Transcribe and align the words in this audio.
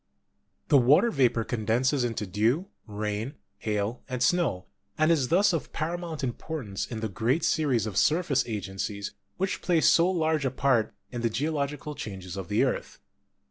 The 0.69 0.79
water 0.79 1.11
vapor 1.11 1.43
condenses 1.43 2.03
into 2.03 2.25
dew, 2.25 2.69
rain, 2.87 3.35
hail, 3.59 4.01
and 4.09 4.23
snow, 4.23 4.65
and 4.97 5.11
is 5.11 5.27
thus 5.27 5.53
of 5.53 5.71
paramount 5.73 6.23
importance 6.23 6.87
in 6.87 7.01
the 7.01 7.07
great 7.07 7.45
series 7.45 7.85
of 7.85 7.97
surface 7.97 8.43
agencies 8.47 9.11
which 9.37 9.61
play 9.61 9.79
so 9.79 10.09
large 10.09 10.43
a 10.43 10.49
part 10.49 10.95
in 11.11 11.21
the 11.21 11.29
geological 11.29 11.93
changes 11.93 12.35
of 12.35 12.47
the 12.47 12.63
earth. 12.63 12.97